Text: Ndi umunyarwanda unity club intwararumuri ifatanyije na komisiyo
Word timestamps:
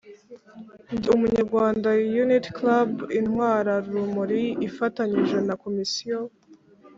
Ndi 0.95 1.07
umunyarwanda 1.15 1.89
unity 2.23 2.49
club 2.57 2.89
intwararumuri 3.19 4.41
ifatanyije 4.67 5.37
na 5.47 5.55
komisiyo 5.63 6.19